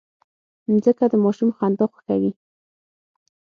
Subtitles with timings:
[0.71, 2.31] مځکه د ماشوم خندا خوښوي.